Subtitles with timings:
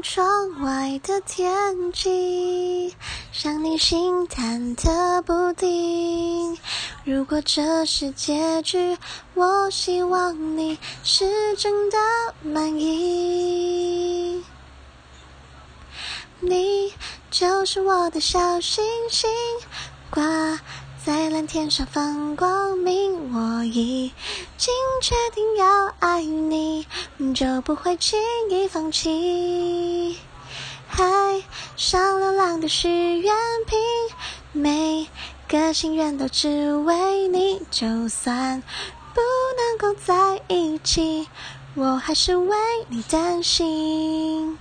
[0.00, 2.94] 窗外的天气，
[3.42, 6.56] 让你心忐忑不定。
[7.04, 8.96] 如果这是结局，
[9.34, 11.98] 我希望你是真的
[12.42, 14.44] 满意。
[16.40, 16.92] 你
[17.30, 19.28] 就是我的小星星，
[20.10, 20.60] 挂。
[21.04, 23.07] 在蓝天上放光明，
[23.38, 24.12] 我已
[24.56, 26.84] 经决定要爱你，
[27.36, 28.18] 就不会轻
[28.50, 30.18] 易放弃。
[30.88, 31.04] 海
[31.76, 33.32] 上流浪的许愿
[33.64, 33.78] 瓶，
[34.50, 35.06] 每
[35.46, 38.60] 个心愿都只为你，就算
[39.14, 39.20] 不
[39.56, 41.28] 能够在一起，
[41.76, 42.56] 我还是为
[42.88, 44.58] 你担心。